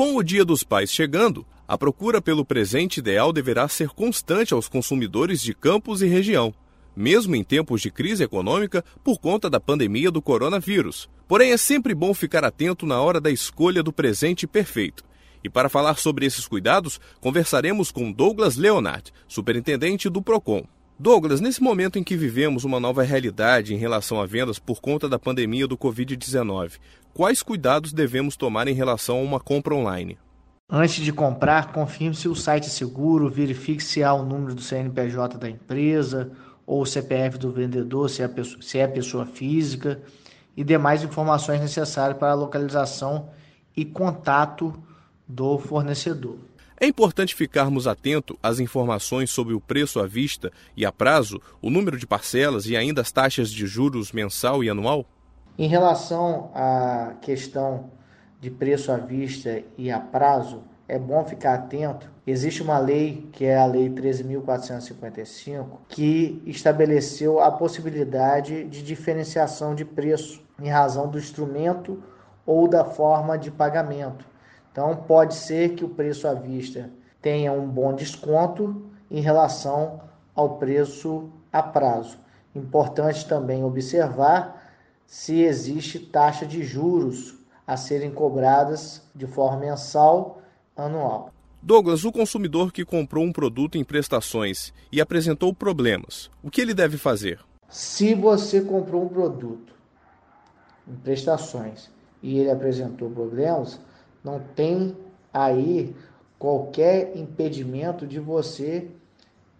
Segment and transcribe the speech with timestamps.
[0.00, 4.66] Com o Dia dos Pais chegando, a procura pelo presente ideal deverá ser constante aos
[4.66, 6.54] consumidores de campos e região,
[6.96, 11.10] mesmo em tempos de crise econômica por conta da pandemia do coronavírus.
[11.28, 15.04] Porém, é sempre bom ficar atento na hora da escolha do presente perfeito.
[15.44, 20.64] E para falar sobre esses cuidados, conversaremos com Douglas Leonard, superintendente do Procon.
[21.02, 25.08] Douglas, nesse momento em que vivemos uma nova realidade em relação a vendas por conta
[25.08, 26.72] da pandemia do Covid-19,
[27.14, 30.18] quais cuidados devemos tomar em relação a uma compra online?
[30.68, 34.60] Antes de comprar, confirme se o site é seguro, verifique se há o número do
[34.60, 36.32] CNPJ da empresa
[36.66, 40.02] ou o CPF do vendedor, se é, pessoa, se é pessoa física,
[40.54, 43.30] e demais informações necessárias para a localização
[43.74, 44.78] e contato
[45.26, 46.49] do fornecedor.
[46.82, 51.68] É importante ficarmos atentos às informações sobre o preço à vista e a prazo, o
[51.68, 55.04] número de parcelas e ainda as taxas de juros mensal e anual?
[55.58, 57.90] Em relação à questão
[58.40, 62.10] de preço à vista e a prazo, é bom ficar atento.
[62.26, 69.84] Existe uma lei, que é a Lei 13.455, que estabeleceu a possibilidade de diferenciação de
[69.84, 72.02] preço em razão do instrumento
[72.46, 74.29] ou da forma de pagamento.
[74.72, 76.90] Então, pode ser que o preço à vista
[77.20, 80.00] tenha um bom desconto em relação
[80.34, 82.18] ao preço a prazo.
[82.54, 84.72] Importante também observar
[85.06, 87.34] se existe taxa de juros
[87.66, 90.40] a serem cobradas de forma mensal,
[90.76, 91.32] anual.
[91.62, 96.72] Douglas, o consumidor que comprou um produto em prestações e apresentou problemas, o que ele
[96.72, 97.40] deve fazer?
[97.68, 99.74] Se você comprou um produto
[100.88, 101.90] em prestações
[102.22, 103.78] e ele apresentou problemas,
[104.22, 104.96] não tem
[105.32, 105.94] aí
[106.38, 108.88] qualquer impedimento de você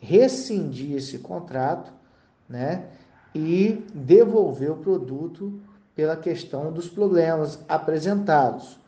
[0.00, 1.92] rescindir esse contrato,
[2.48, 2.86] né?
[3.34, 5.58] E devolver o produto
[5.94, 8.78] pela questão dos problemas apresentados.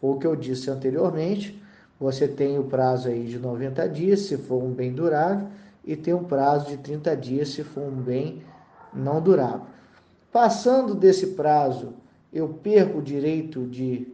[0.00, 1.62] Foi o que eu disse anteriormente.
[2.00, 5.48] Você tem o prazo aí de 90 dias se for um bem durável
[5.84, 8.42] e tem um prazo de 30 dias se for um bem
[8.92, 9.62] não durável.
[10.32, 11.94] Passando desse prazo,
[12.32, 14.13] eu perco o direito de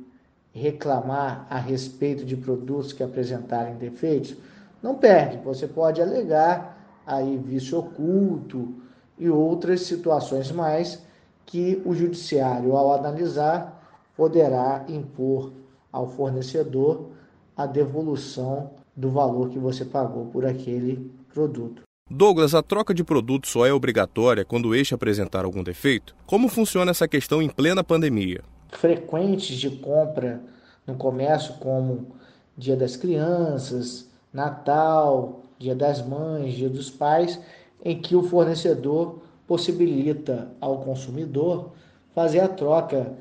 [0.53, 4.37] reclamar a respeito de produtos que apresentarem defeitos,
[4.83, 5.39] não perde.
[5.45, 8.75] Você pode alegar aí vício oculto
[9.19, 11.03] e outras situações mais
[11.47, 13.81] que o judiciário, ao analisar,
[14.17, 15.53] poderá impor
[15.93, 17.11] ao fornecedor
[17.57, 21.83] a devolução do valor que você pagou por aquele produto.
[22.09, 26.15] Douglas, a troca de produto só é obrigatória quando este apresentar algum defeito?
[26.27, 28.43] Como funciona essa questão em plena pandemia?
[28.73, 30.41] Frequentes de compra
[30.87, 32.09] no comércio, como
[32.57, 37.41] Dia das Crianças, Natal, Dia das Mães, Dia dos Pais,
[37.85, 41.73] em que o fornecedor possibilita ao consumidor
[42.15, 43.13] fazer a troca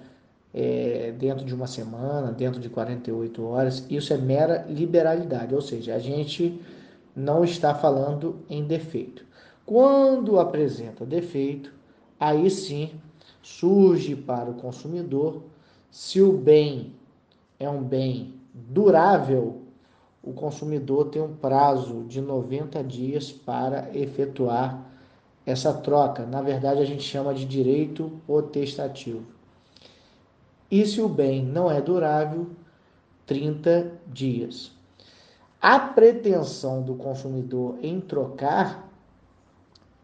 [0.53, 3.85] é, dentro de uma semana, dentro de 48 horas.
[3.89, 6.59] Isso é mera liberalidade, ou seja, a gente
[7.15, 9.25] não está falando em defeito.
[9.65, 11.71] Quando apresenta defeito,
[12.19, 12.91] aí sim
[13.57, 15.41] surge para o consumidor.
[15.89, 16.93] Se o bem
[17.59, 19.61] é um bem durável,
[20.21, 24.85] o consumidor tem um prazo de 90 dias para efetuar
[25.45, 26.25] essa troca.
[26.25, 29.23] Na verdade, a gente chama de direito potestativo.
[30.69, 32.47] E se o bem não é durável,
[33.25, 34.71] 30 dias.
[35.61, 38.87] A pretensão do consumidor em trocar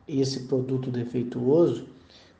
[0.08, 1.88] esse produto defeituoso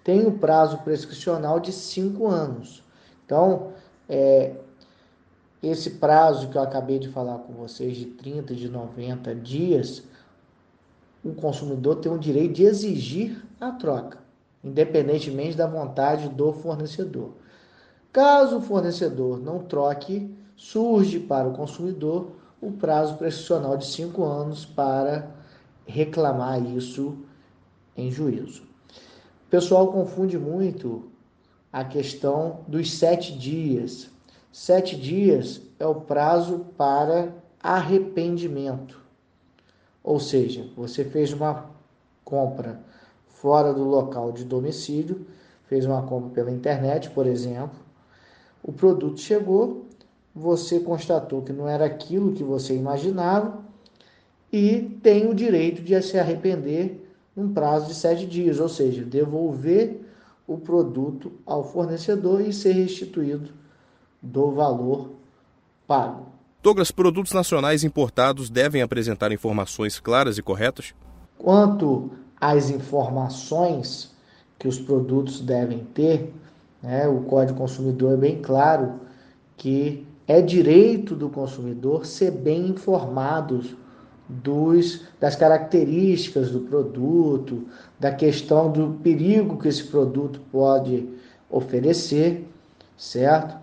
[0.06, 2.84] tem o prazo prescricional de cinco anos.
[3.26, 3.72] Então,
[4.08, 4.56] é,
[5.64, 10.04] esse prazo que eu acabei de falar com vocês, de 30, de 90 dias,
[11.24, 14.20] o consumidor tem o direito de exigir a troca,
[14.64, 17.32] independentemente da vontade do fornecedor.
[18.14, 24.66] Caso o fornecedor não troque, surge para o consumidor o prazo prescricional de cinco anos
[24.66, 25.32] para
[25.88, 27.18] reclamar isso
[27.98, 28.75] em juízo.
[29.46, 31.04] O pessoal confunde muito
[31.72, 34.10] a questão dos sete dias.
[34.52, 39.02] Sete dias é o prazo para arrependimento.
[40.04, 41.70] Ou seja, você fez uma
[42.24, 42.80] compra
[43.28, 45.28] fora do local de domicílio,
[45.66, 47.80] fez uma compra pela internet, por exemplo,
[48.64, 49.86] o produto chegou,
[50.34, 53.64] você constatou que não era aquilo que você imaginava
[54.52, 57.05] e tem o direito de se arrepender
[57.36, 60.02] num prazo de sete dias, ou seja, devolver
[60.48, 63.52] o produto ao fornecedor e ser restituído
[64.22, 65.12] do valor
[65.88, 66.28] pago.
[66.62, 70.96] Douglas, produtos nacionais importados devem apresentar informações claras e corretas?
[71.38, 72.10] Quanto
[72.40, 74.12] às informações
[74.58, 76.34] que os produtos devem ter,
[76.82, 79.00] né, o Código Consumidor é bem claro
[79.58, 83.62] que é direito do consumidor ser bem informado
[84.28, 87.68] dos, das características do produto,
[88.00, 91.08] da questão do perigo que esse produto pode
[91.50, 92.48] oferecer,
[92.98, 93.56] certo?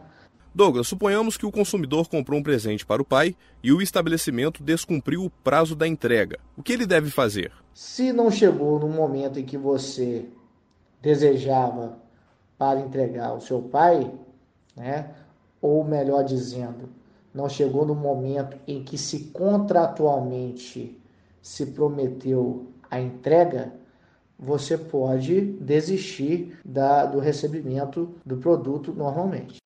[0.54, 5.24] Douglas, suponhamos que o consumidor comprou um presente para o pai e o estabelecimento descumpriu
[5.24, 6.38] o prazo da entrega.
[6.56, 7.50] O que ele deve fazer?
[7.74, 10.26] Se não chegou no momento em que você
[11.00, 11.96] desejava
[12.58, 14.12] para entregar ao seu pai,
[14.76, 15.10] né?
[15.60, 16.88] ou melhor dizendo,
[17.34, 21.00] não chegou no momento em que se contratualmente
[21.40, 23.72] se prometeu a entrega,
[24.38, 29.60] você pode desistir da, do recebimento do produto normalmente.